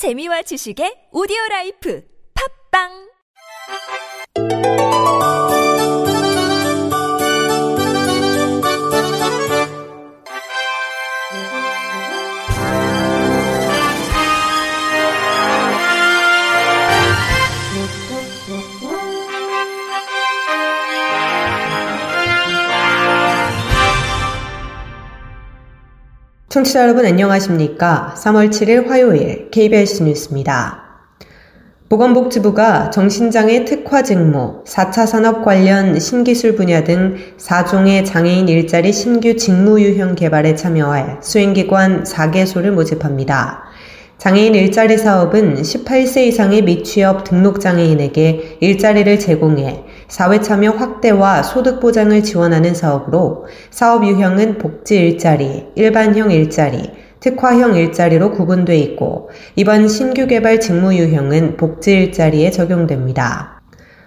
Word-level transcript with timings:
재미와 0.00 0.40
지식의 0.48 1.12
오디오 1.12 1.36
라이프. 1.50 2.00
팝빵 2.72 2.88
청취자 26.50 26.82
여러분 26.82 27.06
안녕하십니까? 27.06 28.12
3월 28.16 28.50
7일 28.50 28.88
화요일 28.88 29.52
KBS 29.52 30.02
뉴스입니다. 30.02 30.82
보건복지부가 31.88 32.90
정신장애 32.90 33.64
특화 33.64 34.02
직무, 34.02 34.64
4차 34.64 35.06
산업 35.06 35.44
관련 35.44 36.00
신기술 36.00 36.56
분야 36.56 36.82
등 36.82 37.14
4종의 37.38 38.04
장애인 38.04 38.48
일자리 38.48 38.92
신규 38.92 39.36
직무 39.36 39.80
유형 39.80 40.16
개발에 40.16 40.56
참여할 40.56 41.18
수행기관 41.22 42.02
4개소를 42.02 42.72
모집합니다. 42.72 43.62
장애인 44.18 44.56
일자리 44.56 44.98
사업은 44.98 45.62
18세 45.62 46.26
이상의 46.26 46.62
미취업 46.62 47.22
등록 47.22 47.60
장애인에게 47.60 48.58
일자리를 48.58 49.20
제공해 49.20 49.84
사회 50.10 50.40
참여 50.40 50.72
확대와 50.72 51.44
소득 51.44 51.78
보장을 51.78 52.20
지원하는 52.24 52.74
사업으로 52.74 53.46
사업 53.70 54.04
유형은 54.04 54.58
복지 54.58 54.98
일자리, 54.98 55.68
일반형 55.76 56.32
일자리, 56.32 56.90
특화형 57.20 57.76
일자리로 57.76 58.32
구분돼 58.32 58.76
있고 58.78 59.30
이번 59.54 59.86
신규 59.86 60.26
개발 60.26 60.58
직무 60.58 60.94
유형은 60.94 61.56
복지 61.56 61.92
일자리에 61.92 62.50
적용됩니다. 62.50 63.60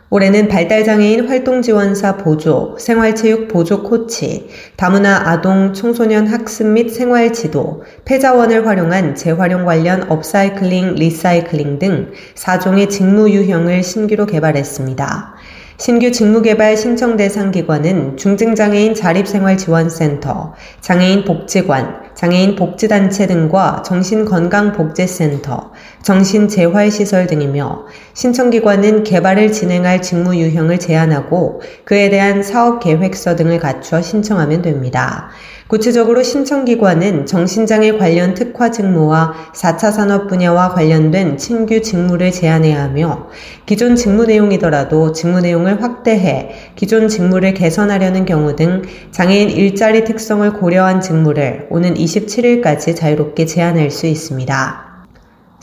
올해는 0.09 0.47
발달장애인 0.47 1.27
활동지원사 1.27 2.17
보조, 2.17 2.75
생활체육 2.77 3.47
보조 3.47 3.81
코치, 3.81 4.47
다문화 4.75 5.23
아동 5.25 5.73
청소년 5.73 6.27
학습 6.27 6.67
및 6.67 6.89
생활 6.89 7.33
지도, 7.33 7.81
폐자원을 8.05 8.67
활용한 8.67 9.15
재활용 9.15 9.65
관련 9.65 10.11
업사이클링, 10.11 10.95
리사이클링 10.95 11.79
등 11.79 12.11
4종의 12.35 12.91
직무 12.91 13.27
유형을 13.31 13.81
신규로 13.81 14.27
개발했습니다. 14.27 15.32
신규 15.77 16.11
직무개발 16.11 16.77
신청 16.77 17.17
대상 17.17 17.49
기관은 17.49 18.15
중증장애인 18.15 18.93
자립생활지원센터, 18.93 20.53
장애인 20.81 21.25
복지관, 21.25 22.03
장애인 22.13 22.55
복지단체 22.55 23.25
등과 23.25 23.81
정신건강복지센터, 23.83 25.71
정신재활시설 26.03 27.25
등이며 27.25 27.85
신청기관은 28.13 29.03
개발을 29.03 29.51
진행할 29.51 30.03
직무 30.03 30.35
유형을 30.35 30.77
제안하고 30.77 31.61
그에 31.85 32.09
대한 32.11 32.43
사업계획서 32.43 33.35
등을 33.35 33.57
갖추어 33.57 34.01
신청하면 34.01 34.61
됩니다. 34.61 35.29
구체적으로 35.67 36.23
신청기관은 36.23 37.25
정신장애 37.25 37.97
관련 37.97 38.33
특화 38.33 38.69
직무와 38.69 39.33
4차 39.53 39.91
산업 39.91 40.27
분야와 40.27 40.69
관련된 40.69 41.37
신규 41.37 41.81
직무를 41.81 42.31
제안해야 42.31 42.83
하며 42.83 43.29
기존 43.65 43.95
직무 43.95 44.25
내용이더라도 44.25 45.13
직무 45.13 45.39
내용을 45.39 45.81
확대해 45.81 46.51
기존 46.75 47.07
직무를 47.07 47.53
개선하려는 47.53 48.25
경우 48.25 48.55
등 48.55 48.81
장애인 49.11 49.49
일자리 49.49 50.03
특성을 50.03 50.51
고려한 50.53 51.01
직무를 51.01 51.67
오는 51.69 51.93
27일까지 51.93 52.95
자유롭게 52.95 53.45
제안할 53.45 53.89
수 53.89 54.05
있습니다. 54.05 54.82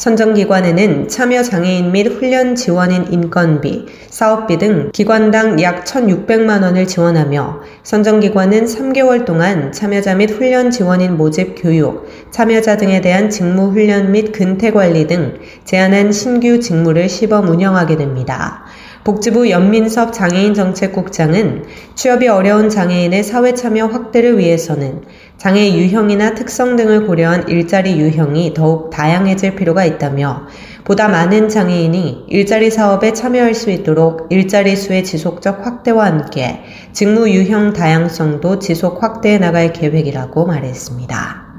선정기관에는 0.01 1.09
참여 1.09 1.43
장애인 1.43 1.93
및 1.93 2.07
훈련 2.07 2.55
지원인 2.55 3.13
인건비, 3.13 3.85
사업비 4.09 4.57
등 4.57 4.89
기관당 4.95 5.61
약 5.61 5.85
1,600만 5.85 6.63
원을 6.63 6.87
지원하며 6.87 7.61
선정기관은 7.83 8.65
3개월 8.65 9.27
동안 9.27 9.73
참여자 9.73 10.15
및 10.15 10.31
훈련 10.31 10.71
지원인 10.71 11.19
모집 11.19 11.55
교육, 11.55 12.09
참여자 12.31 12.79
등에 12.79 13.03
대한 13.03 13.29
직무 13.29 13.73
훈련 13.73 14.13
및 14.13 14.33
근태 14.33 14.71
관리 14.71 15.07
등 15.07 15.35
제안한 15.67 16.13
신규 16.13 16.61
직무를 16.61 17.07
시범 17.11 17.51
운영하게 17.51 17.99
됩니다. 17.99 18.65
복지부 19.03 19.49
연민섭 19.49 20.13
장애인정책국장은 20.13 21.65
취업이 21.95 22.29
어려운 22.29 22.69
장애인의 22.69 23.25
사회 23.25 23.55
참여 23.55 23.87
확대를 23.87 24.39
위해서는 24.39 25.03
장애 25.39 25.73
유형이나 25.73 26.35
특성 26.35 26.77
등을 26.77 27.07
고려한 27.07 27.49
일자리 27.49 27.99
유형이 27.99 28.53
더욱 28.53 28.91
다양해질 28.91 29.57
필요가 29.57 29.87
있다며 29.87 30.47
보다 30.85 31.09
많은 31.09 31.49
장애인이 31.49 32.27
일자리 32.29 32.71
사업에 32.71 33.15
참여할 33.15 33.55
수 33.55 33.71
있도록 33.71 34.27
일자리 34.29 34.77
수의 34.77 35.03
지속적 35.03 35.65
확대와 35.65 36.05
함께 36.05 36.61
직무 36.93 37.31
유형 37.31 37.73
다양성도 37.73 38.59
지속 38.59 39.03
확대해 39.03 39.39
나갈 39.39 39.73
계획이라고 39.73 40.45
말했습니다. 40.45 41.50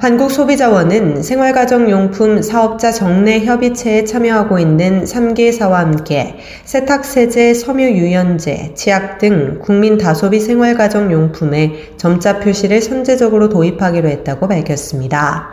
한국소비자원은 0.00 1.22
생활가정용품 1.22 2.40
사업자 2.40 2.90
정례 2.90 3.40
협의체에 3.40 4.04
참여하고 4.06 4.58
있는 4.58 5.04
3개사와 5.04 5.72
함께 5.72 6.38
세탁세제, 6.64 7.52
섬유유연제, 7.52 8.72
치약 8.74 9.18
등 9.18 9.58
국민 9.60 9.98
다소비 9.98 10.40
생활가정용품에 10.40 11.96
점자 11.98 12.38
표시를 12.38 12.80
선제적으로 12.80 13.50
도입하기로 13.50 14.08
했다고 14.08 14.48
밝혔습니다. 14.48 15.50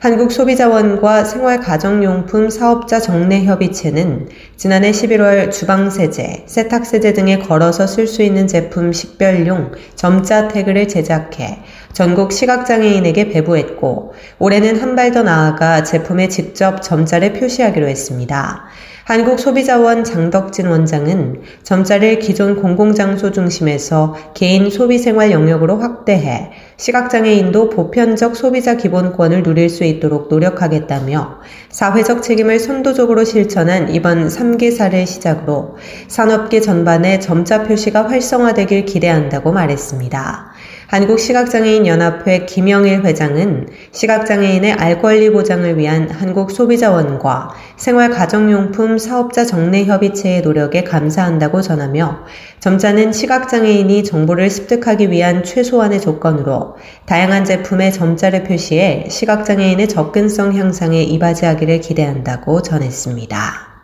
한국소비자원과 0.00 1.24
생활가정용품 1.24 2.50
사업자 2.50 3.00
정례협의체는 3.00 4.28
지난해 4.56 4.90
11월 4.90 5.50
주방세제, 5.50 6.44
세탁세제 6.44 7.14
등에 7.14 7.38
걸어서 7.38 7.86
쓸 7.86 8.06
수 8.06 8.22
있는 8.22 8.46
제품 8.46 8.92
식별용 8.92 9.72
점자 9.94 10.48
태그를 10.48 10.86
제작해 10.86 11.60
전국 11.96 12.30
시각장애인에게 12.30 13.30
배부했고 13.30 14.12
올해는 14.38 14.76
한 14.82 14.94
발 14.94 15.12
더 15.12 15.22
나아가 15.22 15.82
제품에 15.82 16.28
직접 16.28 16.82
점자를 16.82 17.32
표시하기로 17.32 17.88
했습니다. 17.88 18.64
한국소비자원 19.04 20.04
장덕진 20.04 20.66
원장은 20.66 21.42
점자를 21.62 22.18
기존 22.18 22.60
공공장소 22.60 23.30
중심에서 23.30 24.14
개인 24.34 24.68
소비생활 24.68 25.30
영역으로 25.30 25.78
확대해 25.78 26.50
시각장애인도 26.76 27.70
보편적 27.70 28.36
소비자 28.36 28.76
기본권을 28.76 29.42
누릴 29.42 29.70
수 29.70 29.84
있도록 29.84 30.28
노력하겠다며 30.28 31.38
사회적 31.70 32.22
책임을 32.22 32.58
선도적으로 32.58 33.24
실천한 33.24 33.94
이번 33.94 34.28
3개사를 34.28 35.06
시작으로 35.06 35.76
산업계 36.08 36.60
전반에 36.60 37.20
점자 37.20 37.62
표시가 37.62 38.10
활성화되길 38.10 38.84
기대한다고 38.84 39.52
말했습니다. 39.52 40.55
한국시각장애인연합회 40.88 42.46
김영일 42.46 43.04
회장은 43.04 43.68
시각장애인의 43.90 44.74
알 44.74 45.02
권리 45.02 45.30
보장을 45.30 45.76
위한 45.76 46.08
한국소비자원과 46.10 47.54
생활가정용품 47.76 48.98
사업자 48.98 49.44
정례협의체의 49.44 50.42
노력에 50.42 50.84
감사한다고 50.84 51.60
전하며 51.60 52.24
점자는 52.60 53.12
시각장애인이 53.12 54.04
정보를 54.04 54.48
습득하기 54.48 55.10
위한 55.10 55.42
최소한의 55.42 56.00
조건으로 56.00 56.76
다양한 57.04 57.44
제품의 57.44 57.92
점자를 57.92 58.44
표시해 58.44 59.08
시각장애인의 59.10 59.88
접근성 59.88 60.54
향상에 60.54 61.02
이바지하기를 61.02 61.80
기대한다고 61.80 62.62
전했습니다. 62.62 63.75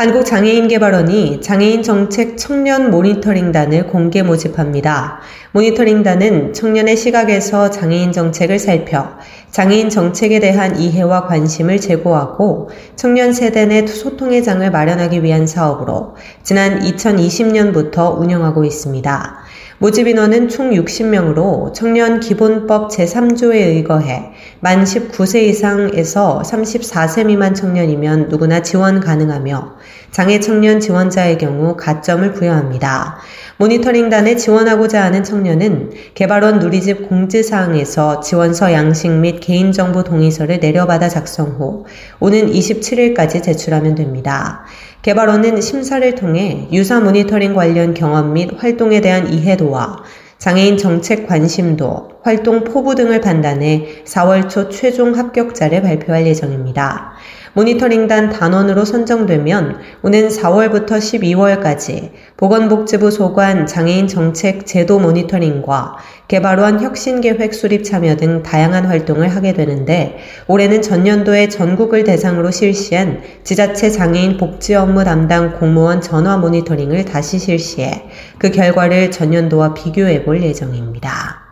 한국장애인개발원이 0.00 1.42
장애인 1.42 1.82
정책 1.82 2.38
청년 2.38 2.90
모니터링단을 2.90 3.86
공개 3.88 4.22
모집합니다. 4.22 5.20
모니터링단은 5.52 6.54
청년의 6.54 6.96
시각에서 6.96 7.68
장애인 7.68 8.10
정책을 8.10 8.58
살펴 8.58 9.18
장애인 9.50 9.90
정책에 9.90 10.40
대한 10.40 10.78
이해와 10.78 11.26
관심을 11.26 11.82
제고하고 11.82 12.70
청년 12.96 13.34
세대 13.34 13.66
내 13.66 13.86
소통의 13.86 14.42
장을 14.42 14.70
마련하기 14.70 15.22
위한 15.22 15.46
사업으로 15.46 16.16
지난 16.42 16.80
2020년부터 16.80 18.18
운영하고 18.18 18.64
있습니다. 18.64 19.39
모집 19.78 20.08
인원은 20.08 20.48
총 20.48 20.70
60명으로 20.70 21.72
청년 21.72 22.20
기본법 22.20 22.90
제3조에 22.90 23.54
의거해 23.54 24.30
만 24.60 24.84
19세 24.84 25.42
이상에서 25.42 26.42
34세 26.44 27.26
미만 27.26 27.54
청년이면 27.54 28.28
누구나 28.28 28.60
지원 28.60 29.00
가능하며 29.00 29.76
장애 30.10 30.40
청년 30.40 30.80
지원자의 30.80 31.38
경우 31.38 31.76
가점을 31.76 32.32
부여합니다. 32.32 33.18
모니터링단에 33.58 34.36
지원하고자 34.36 35.04
하는 35.04 35.22
청년은 35.22 35.92
개발원 36.14 36.58
누리집 36.58 37.08
공지사항에서 37.08 38.20
지원서 38.20 38.72
양식 38.72 39.10
및 39.10 39.40
개인정보 39.40 40.02
동의서를 40.02 40.60
내려받아 40.60 41.08
작성 41.08 41.50
후 41.50 41.84
오는 42.18 42.50
27일까지 42.50 43.42
제출하면 43.42 43.94
됩니다. 43.94 44.64
개발원은 45.02 45.62
심사를 45.62 46.14
통해 46.14 46.68
유사 46.72 47.00
모니터링 47.00 47.54
관련 47.54 47.94
경험 47.94 48.34
및 48.34 48.50
활동에 48.58 49.00
대한 49.00 49.32
이해도와 49.32 50.02
장애인 50.36 50.76
정책 50.76 51.26
관심도, 51.26 52.20
활동 52.22 52.64
포부 52.64 52.94
등을 52.94 53.22
판단해 53.22 54.04
4월 54.04 54.50
초 54.50 54.68
최종 54.68 55.16
합격자를 55.16 55.80
발표할 55.80 56.26
예정입니다. 56.26 57.12
모니터링단 57.54 58.30
단원으로 58.30 58.84
선정되면 58.84 59.78
오는 60.02 60.28
4월부터 60.28 60.98
12월까지 60.98 62.10
보건복지부 62.36 63.10
소관 63.10 63.66
장애인 63.66 64.06
정책 64.06 64.66
제도 64.66 64.98
모니터링과 64.98 65.96
개발원 66.28 66.80
혁신계획 66.80 67.52
수립 67.52 67.84
참여 67.84 68.16
등 68.16 68.42
다양한 68.42 68.86
활동을 68.86 69.28
하게 69.28 69.52
되는데 69.52 70.18
올해는 70.46 70.80
전년도에 70.80 71.48
전국을 71.48 72.04
대상으로 72.04 72.50
실시한 72.50 73.22
지자체 73.42 73.90
장애인 73.90 74.36
복지 74.36 74.74
업무 74.74 75.02
담당 75.04 75.58
공무원 75.58 76.00
전화 76.00 76.36
모니터링을 76.36 77.04
다시 77.04 77.38
실시해 77.38 78.04
그 78.38 78.50
결과를 78.50 79.10
전년도와 79.10 79.74
비교해 79.74 80.24
볼 80.24 80.42
예정입니다. 80.42 81.49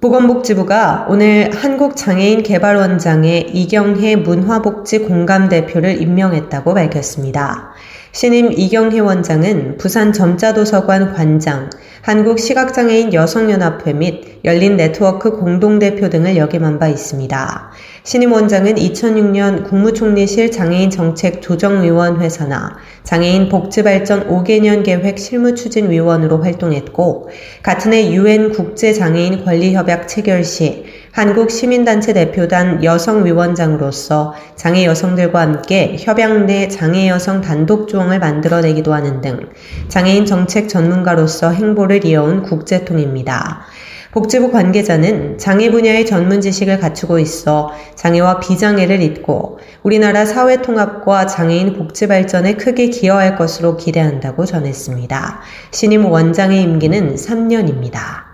보건복지부가 0.00 1.08
오늘 1.10 1.50
한국장애인개발원장에 1.54 3.50
이경혜 3.52 4.16
문화복지 4.16 5.00
공감대표를 5.00 6.00
임명했다고 6.00 6.72
밝혔습니다. 6.72 7.74
신임 8.12 8.50
이경혜 8.50 8.98
원장은 9.00 9.76
부산 9.76 10.14
점자도서관 10.14 11.12
관장, 11.12 11.68
한국시각장애인 12.00 13.12
여성연합회 13.12 13.92
및 13.92 14.40
열린 14.42 14.76
네트워크 14.76 15.32
공동대표 15.32 16.08
등을 16.08 16.36
역임한 16.36 16.78
바 16.78 16.88
있습니다. 16.88 17.70
신임 18.02 18.32
원장은 18.32 18.76
2006년 18.76 19.68
국무총리실 19.68 20.50
장애인 20.50 20.88
정책 20.88 21.42
조정위원회 21.42 22.30
산하 22.30 22.78
장애인 23.04 23.50
복지발전 23.50 24.28
5개년 24.28 24.82
계획 24.82 25.18
실무추진위원으로 25.18 26.42
활동했고 26.42 27.28
같은 27.62 27.92
해 27.92 28.12
유엔 28.12 28.50
국제장애인 28.50 29.44
권리협 29.44 29.89
약 29.90 30.08
체결 30.08 30.44
시 30.44 30.84
한국 31.12 31.50
시민단체 31.50 32.12
대표단 32.12 32.82
여성위원장으로서 32.84 34.34
장애 34.54 34.86
여성들과 34.86 35.40
함께 35.40 35.96
협약 35.98 36.44
내 36.46 36.68
장애 36.68 37.08
여성 37.08 37.40
단독 37.40 37.88
조항을 37.88 38.20
만들어내기도 38.20 38.94
하는 38.94 39.20
등 39.20 39.48
장애인 39.88 40.24
정책 40.24 40.68
전문가로서 40.68 41.50
행보를 41.50 42.06
이어온 42.06 42.42
국제통입니다. 42.42 43.66
복지부 44.12 44.50
관계자는 44.50 45.38
장애 45.38 45.70
분야의 45.70 46.04
전문 46.04 46.40
지식을 46.40 46.80
갖추고 46.80 47.20
있어 47.20 47.72
장애와 47.94 48.40
비장애를 48.40 49.02
잇고 49.02 49.60
우리나라 49.84 50.24
사회 50.24 50.62
통합과 50.62 51.26
장애인 51.26 51.74
복지 51.74 52.08
발전에 52.08 52.54
크게 52.54 52.88
기여할 52.88 53.36
것으로 53.36 53.76
기대한다고 53.76 54.46
전했습니다. 54.46 55.40
신임 55.70 56.06
원장의 56.06 56.60
임기는 56.62 57.14
3년입니다. 57.14 58.29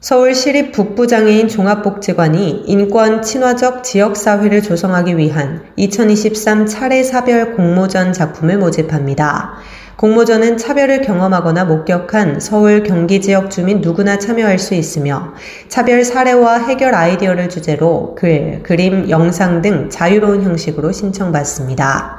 서울시립 0.00 0.70
북부장애인 0.70 1.48
종합복지관이 1.48 2.66
인권 2.68 3.20
친화적 3.20 3.82
지역사회를 3.82 4.62
조성하기 4.62 5.18
위한 5.18 5.64
2023 5.74 6.66
차례 6.66 7.02
사별 7.02 7.56
공모전 7.56 8.12
작품을 8.12 8.58
모집합니다. 8.58 9.54
공모전은 9.96 10.56
차별을 10.56 11.02
경험하거나 11.02 11.64
목격한 11.64 12.38
서울 12.38 12.84
경기 12.84 13.20
지역 13.20 13.50
주민 13.50 13.80
누구나 13.80 14.20
참여할 14.20 14.60
수 14.60 14.74
있으며 14.74 15.34
차별 15.66 16.04
사례와 16.04 16.58
해결 16.58 16.94
아이디어를 16.94 17.48
주제로 17.48 18.14
글, 18.14 18.62
그림, 18.62 19.10
영상 19.10 19.62
등 19.62 19.90
자유로운 19.90 20.44
형식으로 20.44 20.92
신청받습니다. 20.92 22.18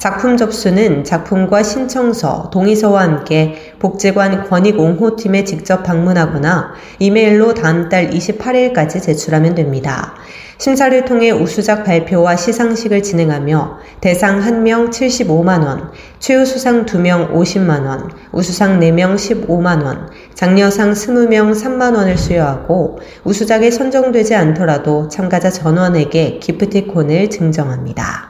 작품 0.00 0.38
접수는 0.38 1.04
작품과 1.04 1.62
신청서, 1.62 2.48
동의서와 2.50 3.02
함께 3.02 3.74
복지관 3.78 4.48
권익 4.48 4.80
옹호팀에 4.80 5.44
직접 5.44 5.82
방문하거나 5.82 6.72
이메일로 7.00 7.52
다음 7.52 7.90
달 7.90 8.08
28일까지 8.08 9.02
제출하면 9.02 9.54
됩니다. 9.54 10.14
심사를 10.56 11.04
통해 11.04 11.30
우수작 11.30 11.84
발표와 11.84 12.36
시상식을 12.36 13.02
진행하며 13.02 13.78
대상 14.00 14.40
1명 14.40 14.88
75만원, 14.88 15.90
최우수상 16.18 16.86
2명 16.86 17.34
50만원, 17.34 18.08
우수상 18.32 18.80
4명 18.80 19.16
15만원, 19.16 20.06
장려상 20.32 20.92
20명 20.92 21.52
3만원을 21.52 22.16
수여하고 22.16 23.00
우수작에 23.24 23.70
선정되지 23.70 24.34
않더라도 24.34 25.08
참가자 25.08 25.50
전원에게 25.50 26.38
기프티콘을 26.38 27.28
증정합니다. 27.28 28.29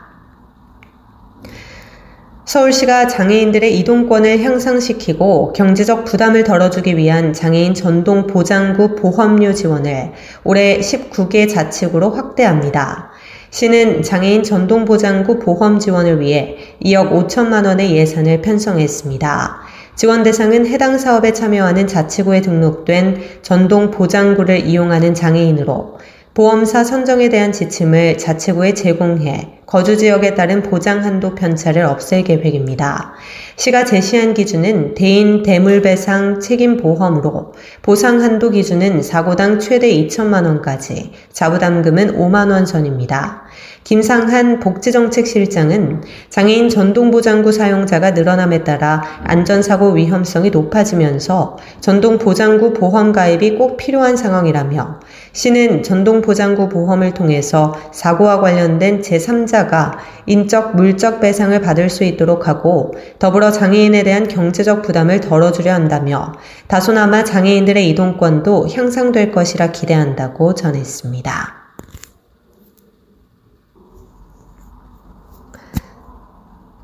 서울시가 2.51 3.07
장애인들의 3.07 3.79
이동권을 3.79 4.43
향상시키고 4.43 5.53
경제적 5.53 6.05
부담을 6.05 6.43
덜어주기 6.43 6.97
위한 6.97 7.33
장애인 7.33 7.75
전동 7.75 8.27
보장구 8.27 8.97
보험료 8.97 9.55
지원을 9.55 10.11
올해 10.43 10.81
19개 10.81 11.49
자치구로 11.49 12.11
확대합니다. 12.11 13.13
시는 13.51 14.03
장애인 14.03 14.43
전동 14.43 14.85
보장구 14.85 15.39
보험 15.39 15.79
지원을 15.79 16.19
위해 16.19 16.57
2억 16.83 17.29
5천만 17.29 17.67
원의 17.67 17.93
예산을 17.95 18.43
편성했습니다. 18.43 19.61
지원 19.95 20.25
대상은 20.25 20.67
해당 20.67 20.99
사업에 20.99 21.33
참여하는 21.33 21.87
자치구에 21.87 22.41
등록된 22.41 23.23
전동 23.43 23.93
보장구를 23.93 24.67
이용하는 24.67 25.15
장애인으로 25.15 26.00
보험사 26.41 26.85
선정에 26.85 27.29
대한 27.29 27.53
지침을 27.53 28.17
자치구에 28.17 28.73
제공해 28.73 29.59
거주 29.67 29.99
지역에 29.99 30.35
따른 30.35 30.63
보장 30.63 31.05
한도 31.05 31.35
편차를 31.35 31.83
없앨 31.83 32.25
계획입니다. 32.25 33.13
시가 33.57 33.85
제시한 33.85 34.33
기준은 34.33 34.95
대인 34.95 35.43
대물배상 35.43 36.41
책임 36.41 36.79
보험으로 36.79 37.53
보상 37.83 38.23
한도 38.23 38.49
기준은 38.49 39.03
사고당 39.03 39.59
최대 39.59 39.93
2천만 39.93 40.47
원까지, 40.47 41.13
자부담금은 41.31 42.17
5만 42.17 42.51
원 42.51 42.65
선입니다. 42.65 43.43
김상한 43.85 44.61
복지정책실장은 44.61 46.03
장애인 46.29 46.69
전동보장구 46.69 47.51
사용자가 47.51 48.13
늘어남에 48.13 48.63
따라 48.63 49.03
안전사고 49.25 49.93
위험성이 49.93 50.51
높아지면서 50.51 51.57
전동보장구 51.81 52.75
보험 52.75 53.13
가입이 53.13 53.57
꼭 53.57 53.77
필요한 53.77 54.17
상황이라며 54.17 55.01
시는 55.33 55.83
전동보장구 55.83 56.69
보험을 56.69 57.15
통해서 57.15 57.75
사고와 57.93 58.41
관련된 58.41 59.01
제3자가 59.01 59.97
인적, 60.27 60.77
물적 60.77 61.21
배상을 61.21 61.59
받을 61.61 61.91
수 61.91 62.05
있도록 62.05 62.47
하고 62.47 62.95
더불어 63.19 63.51
장애인에 63.51 64.03
대한 64.03 64.29
경제적 64.29 64.83
부담을 64.83 65.21
덜어주려 65.21 65.73
한다며 65.73 66.33
다소나마 66.69 67.25
장애인들의 67.25 67.89
이동권도 67.91 68.69
향상될 68.69 69.33
것이라 69.33 69.73
기대한다고 69.73 70.55
전했습니다. 70.55 71.60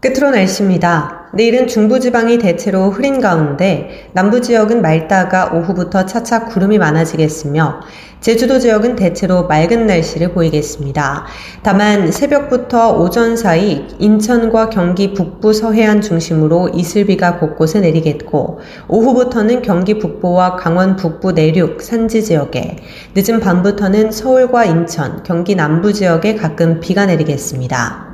끝으로 0.07 0.31
날씨입니다. 0.31 1.31
내일은 1.33 1.67
중부지방이 1.67 2.39
대체로 2.39 2.91
흐린 2.91 3.21
가운데 3.21 4.09
남부 4.13 4.41
지역은 4.41 4.81
맑다가 4.81 5.51
오후부터 5.53 6.07
차차 6.07 6.45
구름이 6.45 6.79
많아지겠으며 6.79 7.81
제주도 8.21 8.61
지역은 8.61 8.95
대체로 8.95 9.49
맑은 9.49 9.89
날씨를 9.89 10.33
보이겠습니다. 10.33 11.27
다만 11.63 12.13
새벽부터 12.13 12.99
오전 12.99 13.37
사이 13.37 13.85
인천과 13.99 14.71
경기 14.71 15.13
북부 15.13 15.53
서해안 15.53 16.01
중심으로 16.01 16.69
이슬비가 16.69 17.41
곳곳에 17.41 17.81
내리겠고 17.81 18.61
오후부터는 18.87 19.63
경기 19.63 19.99
북부와 19.99 20.55
강원 20.55 20.95
북부 20.95 21.33
내륙 21.33 21.83
산지 21.83 22.23
지역에 22.23 22.77
늦은 23.17 23.41
밤부터는 23.41 24.13
서울과 24.13 24.67
인천, 24.67 25.25
경기 25.25 25.57
남부 25.57 25.93
지역에 25.93 26.37
가끔 26.37 26.79
비가 26.79 27.07
내리겠습니다. 27.07 28.06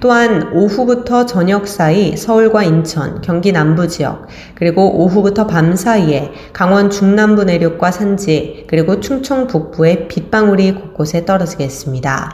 또한 0.00 0.52
오후부터 0.52 1.26
저녁 1.26 1.68
사이 1.68 2.16
서울과 2.16 2.64
인천, 2.64 3.20
경기 3.20 3.52
남부 3.52 3.88
지역, 3.88 4.26
그리고 4.54 5.02
오후부터 5.02 5.46
밤 5.46 5.76
사이에 5.76 6.32
강원 6.52 6.90
중남부 6.90 7.44
내륙과 7.44 7.90
산지, 7.90 8.64
그리고 8.68 9.00
충청 9.00 9.46
북부에 9.46 10.08
빗방울이 10.08 10.72
곳곳에 10.72 11.24
떨어지겠습니다. 11.24 12.32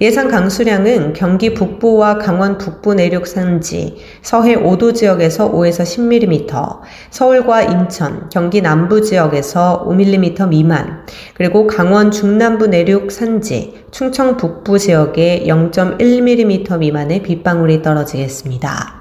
예상 0.00 0.28
강수량은 0.28 1.12
경기 1.12 1.54
북부와 1.54 2.18
강원 2.18 2.56
북부 2.56 2.94
내륙 2.94 3.26
산지, 3.26 3.96
서해 4.22 4.54
5도 4.54 4.94
지역에서 4.94 5.50
5에서 5.50 5.82
10mm, 5.82 6.80
서울과 7.10 7.62
인천, 7.62 8.28
경기 8.30 8.62
남부 8.62 9.02
지역에서 9.02 9.84
5mm 9.88 10.50
미만, 10.50 11.04
그리고 11.34 11.66
강원 11.66 12.12
중남부 12.12 12.68
내륙 12.68 13.10
산지, 13.10 13.74
충청 13.90 14.36
북부 14.36 14.78
지역에 14.78 15.44
0.1mm 15.48 16.78
미만의 16.78 17.22
빗방울이 17.24 17.82
떨어지겠습니다. 17.82 18.94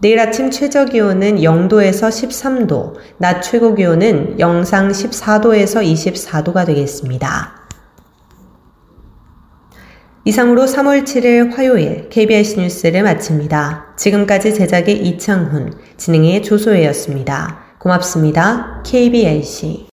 내일 0.00 0.18
아침 0.18 0.50
최저 0.50 0.86
기온은 0.86 1.36
0도에서 1.36 2.08
13도, 2.08 2.94
낮 3.18 3.42
최고 3.42 3.74
기온은 3.74 4.40
영상 4.40 4.88
14도에서 4.88 5.84
24도가 5.84 6.64
되겠습니다. 6.64 7.61
이상으로 10.24 10.66
3월 10.66 11.02
7일 11.02 11.52
화요일 11.52 12.08
KBS 12.08 12.60
뉴스를 12.60 13.02
마칩니다. 13.02 13.94
지금까지 13.96 14.54
제작의 14.54 15.04
이창훈, 15.04 15.72
진행의 15.96 16.44
조소혜였습니다. 16.44 17.58
고맙습니다. 17.78 18.84
KBLC 18.86 19.86